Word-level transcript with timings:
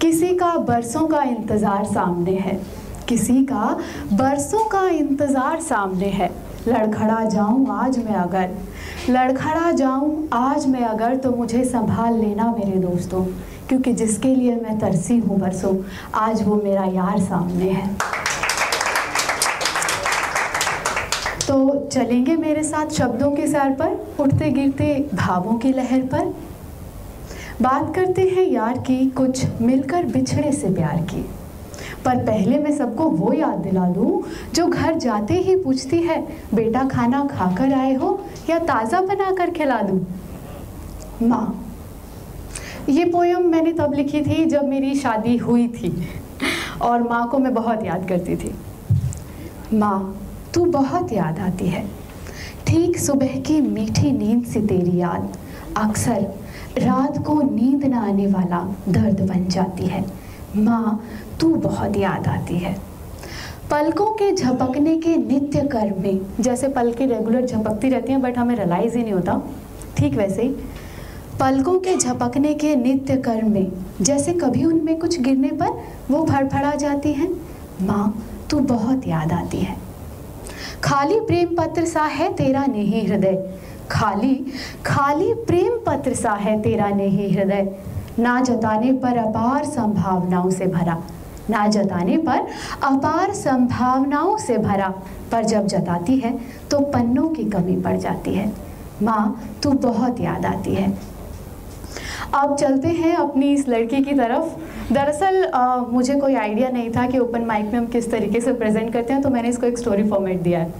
किसी 0.00 0.34
का 0.34 0.52
बरसों 0.58 1.06
का 1.08 1.22
इंतज़ार 1.22 1.84
सामने 1.84 2.32
है, 2.32 2.54
किसी 3.08 3.44
का 3.44 3.78
बरसों 4.12 4.64
का 4.64 4.82
इंतज़ार 4.88 5.60
सामने 5.60 6.08
है। 6.08 6.30
लड़खड़ा 6.68 7.24
जाऊँ 7.24 7.66
आज 7.72 7.98
मैं 7.98 8.14
अगर, 8.14 8.50
लड़खड़ा 9.10 9.70
जाऊँ 9.72 10.28
आज 10.34 10.66
मैं 10.66 10.84
अगर 10.84 11.16
तो 11.16 11.30
मुझे 11.30 11.64
संभाल 11.64 12.18
लेना 12.18 12.50
मेरे 12.52 12.78
दोस्तों, 12.80 13.24
क्योंकि 13.68 13.92
जिसके 13.92 14.34
लिए 14.34 14.54
मैं 14.56 14.78
तरसी 14.78 15.18
हूँ 15.18 15.38
बरसों, 15.40 15.76
आज 16.16 16.42
वो 16.42 16.56
मेरा 16.56 16.84
यार 16.86 17.18
सामने 17.20 17.70
है। 17.70 17.96
तो 21.46 21.88
चलेंगे 21.92 22.36
मेरे 22.36 22.62
साथ 22.62 22.90
शब्दों 22.92 23.30
के 23.30 23.46
सैर 23.46 23.70
पर 23.72 24.22
उठते 24.22 24.50
गिरते 24.50 25.08
भावों 25.14 25.58
की 25.58 25.72
लहर 25.72 26.00
पर 26.14 26.34
बात 27.62 27.94
करते 27.94 28.22
हैं 28.22 28.44
यार 28.44 28.78
की 28.78 29.06
कुछ 29.10 29.60
मिलकर 29.60 30.04
बिछड़े 30.04 30.52
से 30.52 30.68
प्यार 30.74 30.96
की। 31.02 31.22
पर 32.04 32.16
पहले 32.16 32.58
मैं 32.58 32.76
सबको 32.76 33.04
वो 33.04 33.32
याद 33.32 33.58
दिला 33.58 33.86
दूँ, 33.88 34.22
जो 34.54 34.66
घर 34.66 34.94
जाते 34.94 35.34
ही 35.34 35.56
पूछती 35.56 35.96
है, 35.96 36.20
बेटा 36.54 36.84
खाना 36.84 37.24
खाकर 37.26 37.72
आए 37.72 37.94
हो 37.94 38.20
या 38.50 38.58
ताज़ा 38.58 39.00
बना 39.00 39.30
कर 39.30 39.50
खिला 39.50 39.80
दूँ? 39.82 40.06
माँ। 41.22 41.64
ये 42.88 43.04
पोयम 43.04 43.48
मैंने 43.48 43.72
तब 43.72 43.94
लिखी 43.94 44.22
थी 44.22 44.44
जब 44.44 44.64
मेरी 44.64 44.94
शादी 44.94 45.36
हुई 45.36 45.68
थी, 45.68 45.92
और 46.82 47.02
माँ 47.02 47.28
को 47.28 47.38
मैं 47.38 47.54
बहुत 47.54 47.84
याद 47.84 48.08
करती 48.08 48.36
थी। 48.36 48.54
माँ, 49.74 50.20
तू 50.54 50.64
बहुत 50.64 51.12
याद 51.12 51.38
आती 51.38 51.66
है। 51.66 51.86
ठीक 52.66 52.98
सुबह 52.98 53.40
की 53.40 53.60
मीठी 53.60 54.12
नींद 54.12 54.44
से 54.44 54.60
तेरी 54.60 54.98
याद 54.98 55.36
अक्सर 55.76 56.26
रात 56.78 57.26
को 57.26 57.42
नींद 57.42 57.84
न 57.84 57.94
आने 57.94 58.26
वाला 58.26 58.76
दर्द 58.88 59.20
बन 59.20 59.46
जाती 59.48 59.86
है। 59.86 60.04
माँ, 60.56 61.04
तू 61.40 61.54
बहुत 61.54 61.96
याद 61.96 62.26
आती 62.26 62.58
है। 62.58 62.76
पलकों 63.70 64.06
के 64.06 64.34
झपकने 64.36 64.96
के 64.96 65.16
नित्य 65.16 65.60
कर्म 65.60 66.02
में 66.02 66.20
जैसे 66.40 66.68
पल 66.68 66.92
के 66.92 67.06
रेगुलर 67.06 67.46
झपकती 67.46 67.88
रहती 67.88 68.12
हैं 68.12 68.22
बट 68.22 68.38
हमें 68.38 68.56
रियलाइज़ 68.56 68.96
ही 68.96 69.02
नहीं 69.02 69.12
होता। 69.12 69.42
ठीक 69.96 70.14
वैसे 70.14 70.42
ही। 70.42 70.48
पलकों 71.40 71.78
के 71.78 71.96
झपकने 71.96 72.54
के 72.54 72.76
नित्य 72.76 73.16
कर्म 73.16 73.50
में 73.50 73.72
जैसे 74.00 74.32
कभी 74.32 74.64
उनमें 74.64 74.98
कुछ 74.98 75.20
गिरने 75.20 75.48
पर 75.48 75.84
वो 76.10 76.26
फड़फड़ा 76.26 76.74
जाती 76.74 77.12
हैं। 77.12 77.30
माँ, 77.82 78.24
तू 78.50 78.58
बहुत 78.58 79.06
याद 79.06 79.32
आती 79.32 79.58
है। 79.58 79.76
खाली 80.84 81.20
प्रेम 81.20 81.56
पत्र 81.56 81.84
सा 81.84 82.02
है 82.02 82.32
तेरा 82.32 82.64
नहीं 82.66 83.06
हृदय। 83.06 83.54
खाली 83.90 84.34
खाली 84.86 85.32
प्रेम 85.46 85.78
पत्र 85.86 86.14
सा 86.14 86.32
है 86.32 86.60
तेरा 86.62 86.88
नहीं 86.88 87.30
हृदय। 87.32 87.70
ना 88.18 88.40
जताने 88.40 88.92
पर 88.94 89.18
अपार 89.18 89.64
संभावनाओं 89.64 90.50
से 90.50 90.66
भरा। 90.66 91.02
ना 91.50 91.66
जताने 91.66 92.16
पर 92.18 92.46
अपार 92.84 93.32
संभावनाओं 93.34 94.36
से 94.38 94.56
भरा। 94.58 94.88
पर 95.32 95.44
जब 95.44 95.66
जताती 95.66 96.16
है 96.16 96.38
तो 96.70 96.80
पन्नों 96.86 97.28
की 97.28 97.44
कमी 97.44 97.76
पड़ 97.82 97.96
जाती 97.96 98.34
है। 98.34 98.52
माँ, 99.02 99.40
तू 99.62 99.70
बहुत 99.70 100.20
याद 100.20 100.46
आती 100.46 100.74
है। 100.74 100.92
अब 102.34 102.56
चलते 102.56 102.88
हैं 102.88 103.14
अपनी 103.16 103.52
इस 103.52 103.68
लड़की 103.68 104.02
की 104.04 104.14
तरफ़। 104.14 104.92
दरअसल 104.92 105.50
मुझे 105.90 106.14
कोई 106.14 106.34
आइडिया 106.34 106.68
नहीं 106.68 106.90
था 106.90 107.06
कि 107.06 107.18
ओपन 107.18 107.44
माइक 107.44 107.66
में 107.66 107.78
हम 107.78 107.86
किस 107.86 108.10
तरीके 108.10 108.40
से 108.40 108.52
प्रेजेंट 108.52 108.92
करते 108.92 109.12
हैं 109.12 109.22
तो 109.22 109.30
मैंने 109.30 109.48
इसको 109.48 109.66
एक 109.66 109.78
स्टोरी 109.78 110.08
फॉर्मेट 110.08 110.40
दिया 110.42 110.60
है। 110.60 110.72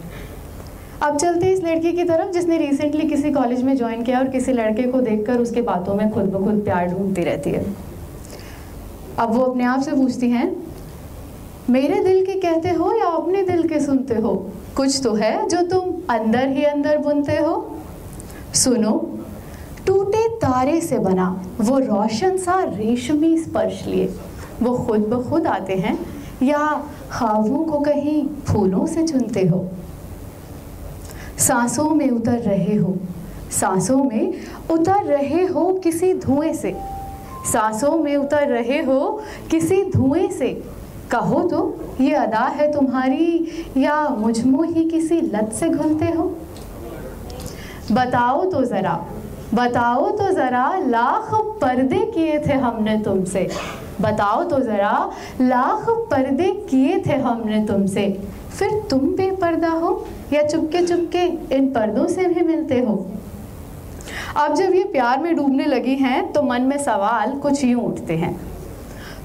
अब 1.02 1.16
चलते 1.16 1.46
हैं 1.46 1.52
इस 1.52 1.62
लड़की 1.64 1.92
की 1.92 2.04
तरफ़, 2.04 2.30
जिसने 2.32 2.56
रिसेंटली 2.58 3.08
किसी 3.08 3.30
कॉलेज 3.32 3.62
में 3.62 3.76
ज्वाइन 3.76 4.02
किया 4.02 4.18
और 4.18 4.28
किसी 4.28 4.52
लड़के 4.52 4.82
को 4.82 5.00
देखकर 5.00 5.40
उसके 5.40 5.62
बातों 5.62 5.94
में 5.94 6.10
खुद 6.10 6.24
ब 6.24 6.44
खुद 6.44 6.62
प्यार 6.64 6.86
ढूंढती 6.86 7.22
रहती 7.22 7.50
है। 7.50 7.64
अब 9.18 9.34
वो 9.34 9.44
अपने 9.44 9.64
आप 9.64 9.82
से 9.82 9.92
पूछती 9.92 10.30
हैं, 10.30 10.56
मेरे 11.70 12.02
दिल 12.04 12.24
के 12.26 12.34
कहते 12.40 12.70
हो 12.70 12.92
या 12.92 13.06
अपने 13.06 13.42
दिल 13.42 13.68
के 13.68 13.80
सुनते 13.80 14.14
हो? 14.14 14.34
कुछ 14.76 15.00
तो 15.04 15.14
है 15.14 15.48
जो 15.48 15.62
तुम 15.62 15.94
अंदर 16.10 16.48
ही 16.48 16.64
अंदर 16.64 16.98
बुनते 16.98 17.36
हो। 17.36 17.80
सुनो, 18.54 18.92
टूटे 19.86 20.28
तारे 20.36 20.80
से 20.80 20.98
बना, 20.98 21.30
वो 21.60 21.78
रोशन 21.78 22.36
सा 22.36 22.62
रेशमी 22.66 23.36
स्पर्श 23.38 23.84
लिए। 23.86 24.14
वो 24.62 24.76
खुद 24.78 25.00
ब 25.00 25.22
खुद 25.30 25.46
आते 25.46 25.74
हैं 25.74 25.98
या 26.42 26.84
खाबों 27.10 27.64
को 27.64 27.80
कहीं 27.80 28.26
फूलों 28.46 28.86
से 28.86 29.06
चुनते 29.06 29.46
हो। 29.46 29.68
सांसों 31.38 31.90
में 31.90 32.10
उतर 32.10 32.38
रहे 32.38 32.74
हो। 32.74 32.96
सांसों 33.50 34.02
में 34.04 34.32
उतर 34.70 35.04
रहे 35.04 35.44
हो 35.44 35.72
किसी 35.74 36.12
धुएँ 36.14 36.52
से। 36.52 36.76
सांसों 37.52 37.96
में 37.98 38.16
उतर 38.16 38.48
रहे 38.48 38.82
हो 38.82 39.22
किसी 39.50 39.82
धुएँ 39.84 40.28
से। 40.30 40.50
कहो 41.10 41.42
तो 41.42 41.60
ये 42.00 42.14
अदा 42.14 42.44
है 42.46 42.72
तुम्हारी 42.72 43.48
या 43.76 44.08
मुझमो 44.08 44.62
ही 44.62 44.84
किसी 44.90 45.20
लत 45.20 45.52
से 45.52 45.68
घुलते 45.68 46.04
हो? 46.04 46.24
बताओ 47.92 48.44
तो 48.44 48.64
ज़रा, 48.64 48.98
बताओ 49.54 50.10
तो 50.10 50.30
ज़रा 50.32 50.66
लाख 50.78 51.30
पर्दे 51.60 52.04
किए 52.14 52.38
थे 52.38 52.52
हमने 52.52 52.98
तुमसे। 52.98 53.48
बताओ 54.00 54.42
तो 54.44 54.58
ज़रा 54.60 54.92
लाख 55.40 55.86
पर्दे 56.10 56.50
किए 56.70 57.02
थे 57.06 57.14
हमने 57.14 57.64
तुमसे। 57.66 58.06
फिर 58.58 58.80
तुम 58.90 59.00
बेपर्दा 59.50 59.70
हो 59.70 60.06
या 60.32 60.42
चुपके 60.46 60.86
चुपके 60.86 61.22
इन 61.54 61.68
पर्दों 61.72 62.06
से 62.06 62.24
भी 62.24 62.40
मिलते 62.40 62.80
हो। 62.80 63.06
अब 64.36 64.54
जब 64.54 64.74
ये 64.74 64.82
प्यार 64.84 65.22
में 65.22 65.34
डूबने 65.36 65.64
लगी 65.64 65.94
हैं 65.94 66.32
तो 66.32 66.42
मन 66.42 66.62
में 66.62 66.76
सवाल 66.78 67.32
कुछ 67.38 67.64
यूँ 67.64 67.82
उठते 67.82 68.16
हैं। 68.16 68.34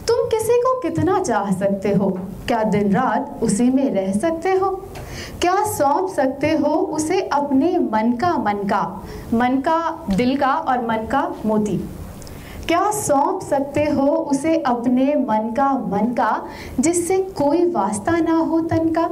तुम 0.07 0.25
किसी 0.27 0.59
को 0.61 0.79
कितना 0.81 1.19
चाह 1.19 1.51
सकते 1.51 1.89
हो? 1.89 2.09
क्या 2.47 2.63
दिन 2.63 2.91
रात 2.91 3.39
उसी 3.43 3.69
में 3.69 3.89
रह 3.93 4.11
सकते 4.11 4.51
हो? 4.51 4.69
क्या 5.41 5.55
सौंप 5.67 6.09
सकते 6.09 6.51
हो 6.57 6.75
उसे 6.97 7.21
अपने 7.33 7.77
मन 7.77 8.11
का 8.13 8.37
मन 8.37 8.63
का 8.63 8.83
मन 9.33 9.57
का 9.57 10.05
दिल 10.15 10.37
का 10.37 10.53
और 10.53 10.87
मन 10.87 11.07
का 11.11 11.27
मोती? 11.45 11.77
क्या 12.67 12.91
सौंप 12.91 13.41
सकते 13.41 13.83
हो 13.85 14.07
उसे 14.07 14.57
अपने 14.57 15.05
मन 15.19 15.51
का 15.57 15.71
मन 15.87 16.13
का, 16.13 16.45
जिससे 16.79 17.17
कोई 17.37 17.65
वास्ता 17.71 18.17
ना 18.19 18.37
हो 18.37 18.59
तन 18.61 18.89
का? 18.89 19.09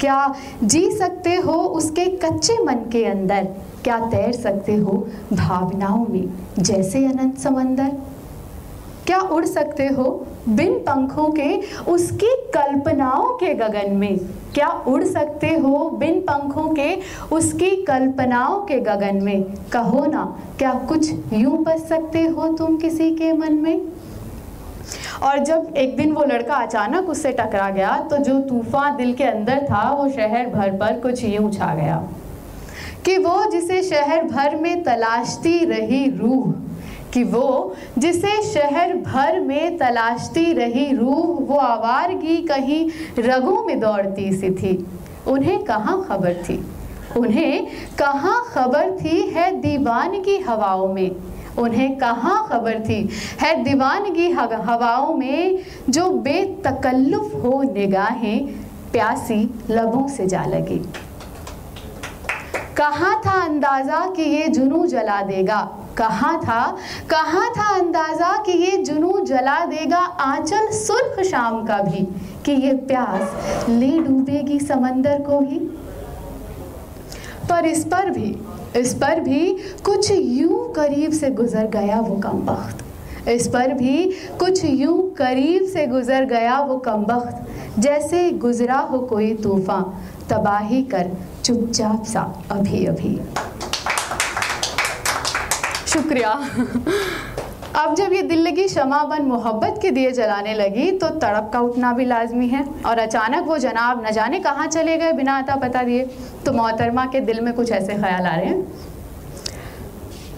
क्या 0.00 0.34
जी 0.64 0.90
सकते 0.90 1.34
हो 1.34 1.52
उसके 1.52 2.04
कच्चे 2.22 2.62
मन 2.64 2.74
के 2.92 3.04
अंदर? 3.04 3.48
क्या 3.84 3.98
तैर 3.98 4.32
सकते 4.32 4.74
हो 4.74 4.92
भावनाओं 5.32 6.06
में, 6.06 6.32
जैसे 6.58 7.04
अनंत 7.06 7.38
समंदर? 7.38 7.92
क्या 9.06 9.20
उड़ 9.20 9.44
सकते 9.44 9.86
हो 9.86 10.04
बिन 10.48 10.74
पंखों 10.78 11.28
के 11.30 11.60
उसकी 11.92 12.34
कल्पनाओं 12.54 13.34
के 13.34 13.54
गगन 13.54 13.96
में? 13.96 14.18
क्या 14.54 14.68
उड़ 14.88 15.04
सकते 15.04 15.48
हो 15.54 15.90
बिन 15.90 16.20
पंखों 16.20 16.68
के 16.74 16.96
उसकी 17.32 17.70
कल्पनाओं 17.84 18.60
के 18.60 18.80
गगन 18.80 19.22
में? 19.22 19.42
कहो 19.72 20.04
ना, 20.06 20.24
क्या 20.58 20.72
कुछ 20.88 21.12
यूँ 21.32 21.58
बच 21.58 21.80
सकते 21.80 22.26
हो 22.26 22.48
तुम 22.48 22.76
किसी 22.76 23.10
के 23.10 23.32
मन 23.32 23.52
में? 23.52 23.80
और 25.22 25.38
जब 25.38 25.74
एक 25.76 25.96
दिन 25.96 26.12
वो 26.12 26.24
लड़का 26.24 26.54
अचानक 26.56 27.08
उससे 27.08 27.32
टकरा 27.32 27.68
गया 27.70 27.96
तो 28.10 28.16
जो 28.18 28.38
तूफ़ान 28.40 28.96
दिल 28.96 29.12
के 29.14 29.24
अंदर 29.24 29.66
था, 29.66 29.90
वो 29.92 30.08
शहर 30.08 30.46
भर 30.46 30.76
पर 30.76 30.98
कुछ 31.00 31.24
यूँ 31.24 31.50
छा 31.52 31.74
गया 31.74 32.02
कि 33.04 33.16
वो 33.18 33.44
जिसे 33.50 33.82
शहर 33.82 34.24
भर 34.24 34.56
में 34.56 34.82
तलाशती 34.84 35.64
रही 35.64 36.04
रूह, 36.10 36.52
कि 37.14 37.22
वो 37.24 37.74
जिसे 37.98 38.42
शहर 38.42 38.94
भर 38.96 39.38
में 39.40 39.78
तलाशती 39.78 40.52
रही 40.52 40.92
रूह, 40.92 41.38
वो 41.44 41.56
आवारगी 41.56 42.36
कहीं 42.42 42.90
रगों 43.18 43.62
में 43.64 43.78
दौड़ती 43.80 44.32
सी 44.32 44.50
थी। 44.52 44.86
उन्हें 45.28 45.62
कहाँ 45.64 46.04
खबर 46.08 46.34
थी? 46.42 46.62
उन्हें 47.16 47.66
कहाँ 47.98 48.44
खबर 48.52 48.90
थी 48.96 49.20
है 49.28 49.50
दीवान 49.60 50.20
की 50.22 50.36
हवाओं 50.38 50.86
में? 50.94 51.10
उन्हें 51.58 51.98
कहाँ 51.98 52.48
खबर 52.48 52.80
थी? 52.80 53.08
है 53.40 53.64
दीवानगी 53.64 54.30
हवाओं 54.30 55.14
में 55.14 55.58
जो 55.88 56.10
बेतकल्लुफ 56.10 57.34
हो 57.34 57.62
निगाहें, 57.62 58.46
प्यासी 58.92 59.54
लबों 59.70 60.08
से 60.08 60.26
जा 60.26 60.44
लगी। 60.44 60.78
कहाँ 62.76 63.22
था 63.26 63.42
अंदाज़ा 63.44 64.06
कि 64.06 64.22
ये 64.22 64.48
जुनू 64.48 64.86
जला 64.86 65.22
देगा? 65.22 65.70
कहाँ 65.96 66.40
था? 66.40 66.76
कहाँ 67.10 67.50
था 67.50 67.74
अंदाज़ा 67.74 68.36
कि 68.36 68.52
ये 68.52 68.76
जुनू 68.76 69.20
जला 69.24 69.66
देगा 69.66 69.98
आंचल 69.98 70.70
सुर्ख 70.70 71.22
शाम 71.22 71.66
का 71.66 71.78
भी? 71.78 72.08
कि 72.44 72.52
ये 72.52 72.72
प्यास 72.72 73.68
ले 73.68 73.98
डूबेगी 73.98 74.60
समंदर 74.60 75.20
को 75.20 75.40
भी? 75.40 75.58
पर 77.50 77.64
इस 77.64 77.84
पर 77.84 78.10
भी 78.10 78.30
इस 78.76 78.94
पर 78.94 79.20
भी 79.20 79.56
कुछ 79.84 80.10
यूँ 80.10 80.72
करीब 80.72 81.12
से 81.12 81.30
गुजर 81.30 81.66
गया 81.66 82.00
वो 82.00 82.16
कम 82.16 82.42
वक्त 82.50 83.28
इस 83.28 83.46
पर 83.48 83.72
भी 83.74 84.04
कुछ 84.38 84.64
यूँ 84.64 85.10
करीब 85.14 85.64
से 85.64 85.86
गुजर 85.86 86.24
गया 86.24 86.60
वो 86.60 86.76
कम 86.78 87.04
वक्त 87.10 87.80
जैसे 87.80 88.30
गुजरा 88.30 88.78
हो 88.90 88.98
कोई 88.98 89.34
तूफ़ान, 89.34 89.82
तबाही 90.30 90.82
कर, 90.82 91.10
चुपचाप 91.44 92.04
सा 92.04 92.20
अभी 92.50 92.84
अभी 92.86 93.18
शुक्रिया। 95.86 96.32
अब 97.76 97.94
जब 97.94 98.12
ये 98.12 98.22
दिल 98.22 98.40
लगी 98.42 98.66
शमा 98.68 99.02
बन 99.04 99.22
मोहब्बत 99.22 99.78
के 99.82 99.90
दिए 99.90 100.10
जलाने 100.12 100.54
लगी 100.54 100.90
तो 100.92 101.08
तड़प 101.08 101.50
का 101.52 101.60
उठना 101.60 101.92
भी 101.92 102.04
लाजमी 102.04 102.48
है। 102.48 102.64
और 102.86 102.98
अचानक 102.98 103.46
वो 103.46 103.58
जनाब 103.58 104.04
न 104.06 104.10
जाने 104.10 104.40
कहाँ 104.40 104.66
चले 104.68 104.96
गए 104.98 105.12
बिना 105.12 105.36
आता 105.38 105.56
पता 105.56 105.82
दिए। 105.82 106.04
तो 106.46 106.52
मोहतरमा 106.52 107.04
के 107.06 107.20
दिल 107.20 107.40
में 107.40 107.52
कुछ 107.54 107.72
ऐसे 107.72 107.94
ख्याल 107.94 108.26
आ 108.26 108.34
रहे 108.36 108.46
हैं? 108.46 108.66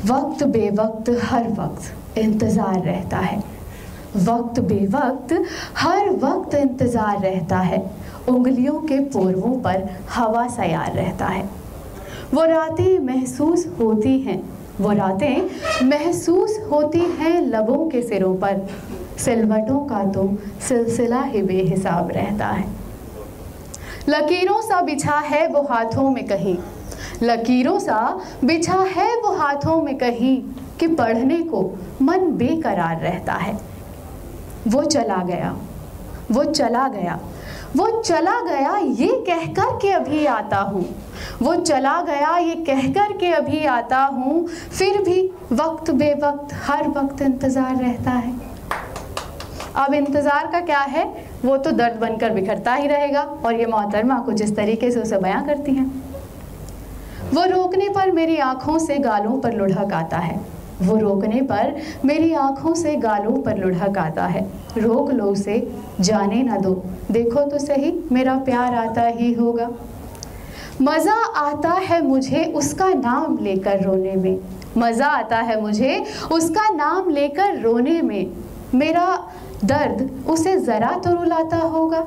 वक्त 0.07 0.45
बेवक्त 0.45 1.11
हर 1.23 1.49
वक्त 1.51 2.19
इंतज़ार 2.19 2.81
रहता 2.83 3.19
है। 3.19 3.43
वक्त 4.19 4.61
बेवक्त 4.61 5.33
हर 5.77 6.11
वक्त 6.21 6.55
इंतज़ार 6.55 7.21
रहता 7.21 7.59
है। 7.59 7.83
उंगलियों 8.29 8.81
के 8.81 8.99
पूर्वों 9.11 9.59
पर 9.61 9.89
हवा 10.11 10.47
सयार 10.51 10.93
रहता 10.93 11.27
है। 11.27 11.49
वो 12.35 12.45
रातें 12.45 12.99
महसूस 12.99 13.67
होती 13.81 14.19
हैं। 14.21 14.43
वो 14.81 14.93
रातें 14.93 15.87
महसूस 15.87 16.59
होती 16.71 17.01
हैं 17.19 17.41
लबों 17.41 17.89
के 17.89 18.03
सिरों 18.03 18.35
पर। 18.37 18.67
सिलवटों 19.19 19.79
का 19.87 20.05
तो 20.05 20.29
सिलसिला 20.69 21.21
ही 21.23 21.43
बेहिसाब 21.43 22.11
रहता 22.11 22.47
है। 22.47 22.65
लकीरों 24.09 24.61
सा 24.63 24.81
बिछा 24.81 25.19
है 25.19 25.47
वो 25.49 25.63
हाथों 25.63 26.11
में 26.11 26.25
कहीं। 26.27 26.57
लकीरों 27.23 27.79
सा 27.79 28.01
बिछा 28.45 28.79
है 28.91 29.09
वो 29.17 29.35
हाथों 29.37 29.81
में 29.83 29.97
कहीं 29.99 30.37
कि 30.81 30.87
पढ़ने 30.87 31.41
को 31.43 31.63
मन 32.03 32.31
बेकरार 32.33 33.01
रहता 33.01 33.33
है। 33.35 33.59
वो 34.69 34.83
चला 34.85 35.23
गया, 35.25 35.57
वो 36.31 36.45
चला 36.45 36.89
गया 36.89 37.19
वो 37.77 37.87
चला 38.01 38.41
गया 38.41 38.77
ये 38.77 39.09
कहकर 39.27 39.77
के 39.83 39.91
अभी 39.91 40.25
आता 40.27 40.59
हूँ। 40.63 40.85
वो 41.43 41.55
चला 41.57 42.01
गया 42.03 42.37
ये 42.37 42.55
कहकर 42.65 43.17
के 43.19 43.33
अभी 43.33 43.65
आता 43.67 43.99
हूँ। 44.07 44.47
फिर 44.47 45.01
भी 45.03 45.23
वक्त 45.53 45.91
बेवक्त 45.91 46.55
हर 46.67 46.89
वक्त 46.89 47.23
इंतज़ार 47.23 47.77
रहता 47.77 48.11
है। 48.11 48.35
अब 49.77 49.95
इंतज़ार 49.95 50.47
का 50.47 50.61
क्या 50.61 50.81
है? 50.81 51.05
वो 51.45 51.57
तो 51.57 51.71
दर्द 51.73 52.01
बनकर 52.01 52.31
बिखरता 52.31 52.75
ही 52.75 52.89
रहेगा 52.89 53.23
और 53.23 53.55
ये 53.55 53.67
मोहतरमा 53.67 54.19
को 54.19 54.33
जिस 54.33 54.57
तरीके 54.57 54.91
से 54.91 55.01
उसे 55.01 55.19
बयां 55.19 55.45
करती 55.47 55.75
हैं। 55.75 55.91
वो 57.35 57.45
रोकने 57.47 57.89
पर 57.89 58.11
मेरी 58.13 58.37
आँखों 58.39 58.79
से 58.79 58.99
गालों 58.99 59.39
पर 59.41 59.53
लुढ़क 59.53 59.93
आता 59.93 60.19
है। 60.19 60.41
वो 60.83 60.97
रोकने 60.97 61.41
पर 61.43 61.75
मेरी 62.05 62.33
आँखों 62.35 62.75
से 62.75 62.95
गालों 62.97 63.37
पर 63.43 63.59
लुढ़क 63.59 63.99
आता 63.99 64.27
है। 64.27 64.47
रोक 64.79 65.11
लो 65.11 65.25
उसे, 65.25 65.57
जाने 66.01 66.43
ना 66.43 66.57
दो। 66.57 66.75
देखो 67.11 67.41
तो 67.41 67.59
सही, 67.59 67.93
मेरा 68.13 68.37
प्यार 68.37 68.75
आता 68.75 69.03
ही 69.03 69.33
होगा। 69.33 69.71
मज़ा 70.83 71.15
आता 71.37 71.71
है 71.71 72.01
मुझे 72.03 72.45
उसका 72.57 72.89
नाम 72.89 73.39
लेकर 73.39 73.83
रोने 73.83 74.17
में। 74.17 74.39
मज़ा 74.77 75.07
आता 75.07 75.39
है 75.39 75.61
मुझे 75.61 76.05
उसका 76.33 76.69
नाम 76.75 77.11
लेकर 77.11 77.61
रोने 77.61 78.01
में। 78.03 78.33
मेरा 78.75 79.07
दर्द 79.65 80.11
उसे 80.29 80.57
ज़रा 80.57 80.91
तो 81.05 81.13
रुलाता 81.15 81.57
होगा। 81.57 82.05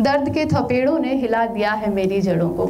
दर्द 0.00 0.28
के 0.28 0.44
थपेड़ों 0.44 0.98
ने 0.98 1.14
हिला 1.14 1.46
दिया 1.46 1.72
है 1.72 1.94
मेरी 1.94 2.20
जड़ों 2.20 2.48
को। 2.50 2.66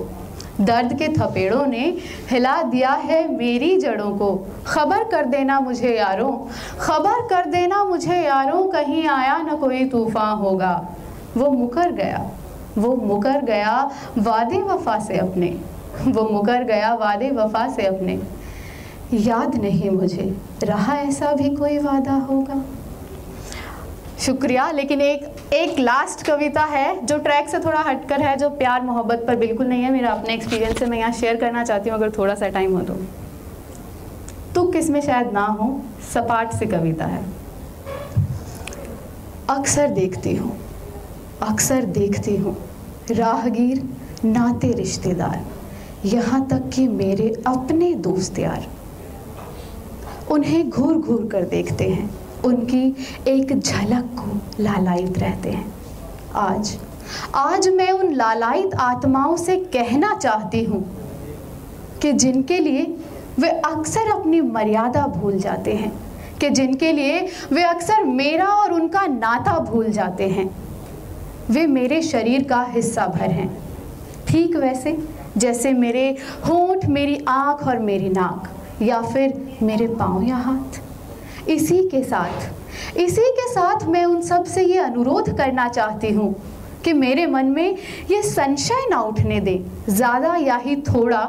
दर्द 0.60 0.94
के 0.94 1.08
थपेड़ों 1.08 1.66
ने 1.66 1.96
हिला 2.31 2.62
दिया 2.62 2.90
है 2.90 3.37
मेरी 3.37 3.76
जड़ों 3.76 4.10
को। 4.10 4.46
खबर 4.66 5.05
कर 5.05 5.25
देना 5.25 5.60
मुझे 5.60 5.96
यारों। 5.96 6.32
खबर 6.78 7.28
कर 7.28 7.50
देना 7.50 7.84
मुझे 7.84 8.14
यारों, 8.14 8.69
कहीं 8.69 9.08
आया 9.08 9.38
न 9.38 9.56
कोई 9.56 9.84
तूफ़ान 9.84 10.37
होगा। 10.37 10.88
वो 11.37 11.50
मुकर 11.50 11.93
गया। 11.93 12.31
वो 12.78 12.96
मुकर 12.96 13.40
गया 13.44 13.90
वादे 14.19 14.58
वफा 14.58 14.99
से 14.99 15.19
अपने। 15.19 15.60
वो 16.08 16.28
मुकर 16.28 16.64
गया 16.64 16.94
वादे 16.94 17.31
वफा 17.31 17.69
से 17.69 17.82
अपने। 17.82 18.22
याद 19.12 19.55
नहीं 19.55 19.90
मुझे, 19.90 20.37
रहा 20.62 20.94
ऐसा 20.94 21.32
भी 21.32 21.56
कोई 21.56 21.78
वादा 21.78 22.12
होगा? 22.12 22.64
शुक्रिया। 24.19 24.70
लेकिन 24.70 25.00
एक 25.00 25.53
एक 25.55 25.79
लास्ट 25.79 26.26
कविता 26.26 26.62
है 26.65 27.06
जो 27.06 27.19
ट्रैक 27.19 27.49
से 27.49 27.59
थोड़ा 27.59 27.81
हटकर 27.81 28.20
है, 28.20 28.37
जो 28.37 28.49
प्यार, 28.53 28.82
मोहब्बत 28.82 29.25
पर 29.26 29.37
बिल्कुल 29.37 29.67
नहीं 29.67 29.82
है। 29.82 29.91
मेरा 29.93 30.11
अपने 30.11 30.35
एक्सपीरियंस 30.35 30.79
से 30.79 30.87
मैं 30.87 30.99
यहाँ 30.99 31.12
शेयर 31.12 31.37
करना 31.37 31.65
चाहती 31.65 31.91
हूँ, 31.91 31.99
अगर 31.99 32.11
थोड़ा 32.19 32.35
सा 32.35 32.49
टाइम 32.49 32.76
हो 32.76 32.81
तो। 32.82 32.94
तुक 34.55 34.76
इसमें 34.76 35.00
शायद 35.00 35.32
ना 35.32 35.44
हो, 35.47 35.81
सपाट 36.15 36.53
सी 36.53 36.67
कविता 36.67 37.06
है। 37.06 37.25
अक्सर 39.50 39.91
देखती 39.91 40.35
हूँ, 40.37 40.56
अक्सर 41.43 41.85
देखती 41.93 42.37
हूँ, 42.37 42.56
राहगीर, 43.11 43.82
नाते 44.25 44.73
रिश्तेदार, 44.73 45.41
यहाँ 46.06 46.47
तक 46.49 46.69
कि 46.69 46.87
मेरे 46.88 47.29
अपने 47.47 47.93
दोस्त 48.03 48.38
यार। 48.38 48.67
उन्हें 50.31 50.69
घूर 50.70 50.97
घूर 50.97 51.29
कर 51.32 51.44
देखते 51.47 51.88
हैं 51.88 52.11
उनकी 52.44 52.87
एक 53.29 53.58
झलक 53.58 54.05
को 54.19 54.62
लालायित 54.62 55.19
रहते 55.19 55.50
हैं। 55.50 55.73
आज 56.37 56.76
आज 57.35 57.69
मैं 57.69 57.90
उन 57.93 58.12
लालायित 58.14 58.75
आत्माओं 58.75 59.37
से 59.37 59.56
कहना 59.75 60.14
चाहती 60.14 60.62
हूँ 60.64 60.82
कि 62.02 62.12
जिनके 62.12 62.58
लिए 62.58 62.82
वे 63.38 63.49
अक्सर 63.49 64.11
अपनी 64.11 64.40
मर्यादा 64.40 65.06
भूल 65.06 65.38
जाते 65.38 65.75
हैं, 65.75 65.93
कि 66.40 66.50
जिनके 66.50 66.93
लिए 66.93 67.20
वे 67.52 67.62
अक्सर 67.62 68.05
मेरा 68.05 68.46
और 68.46 68.73
उनका 68.73 69.06
नाता 69.06 69.58
भूल 69.61 69.91
जाते 69.91 70.29
हैं। 70.29 70.50
वे 71.50 71.67
मेरे 71.67 72.02
शरीर 72.02 72.43
का 72.44 72.62
हिस्सा 72.70 73.06
भर 73.06 73.31
हैं। 73.31 73.50
ठीक 74.29 74.56
वैसे, 74.56 74.96
जैसे 75.37 75.73
मेरे 75.73 76.11
होंठ, 76.46 76.84
मेरी 76.87 77.25
आँख 77.29 77.67
और 77.69 77.79
मेरी 77.79 78.08
नाक, 78.08 78.49
या 78.82 79.00
फिर 79.02 79.58
मेरे 79.62 79.87
पाँव 79.88 80.23
या 80.23 80.37
हाथ। 80.37 80.81
इसी 81.49 81.83
के 81.89 82.03
साथ। 82.05 82.99
इसी 82.99 83.31
के 83.31 83.49
साथ 83.49 83.85
मैं 83.89 84.05
उन 84.05 84.21
सबसे 84.23 84.62
ये 84.62 84.79
अनुरोध 84.79 85.37
करना 85.37 85.69
चाहती 85.69 86.11
हूँ 86.12 86.35
कि 86.85 86.93
मेरे 86.93 87.27
मन 87.27 87.47
में 87.47 87.77
ये 88.11 88.23
संशय 88.23 88.87
ना 88.91 89.00
उठने 89.03 89.41
दे। 89.41 89.56
ज़्यादा 89.89 90.35
या 90.37 90.56
ही 90.56 90.77
थोड़ा 90.83 91.25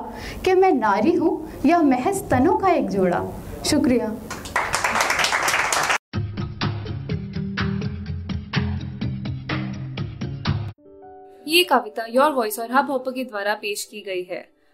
कि 0.45 0.53
मैं 0.53 0.71
नारी 0.71 1.13
हूँ 1.13 1.31
या 1.65 1.81
महज 1.81 2.21
तनों 2.29 2.57
का 2.57 2.69
एक 2.69 2.89
जोड़ा। 2.89 3.23
शुक्रिया। 3.65 4.13
ये 11.47 11.63
कविता 11.63 12.05
योर 12.09 12.31
वॉइस 12.31 12.59
और 12.59 12.65
हब 12.65 12.75
हाँ 12.75 12.87
हॉपर 12.87 13.11
के 13.11 13.23
द्वारा 13.23 13.53
पेश 13.53 13.83
की 13.83 14.01
गई 14.01 14.23
है। 14.23 14.47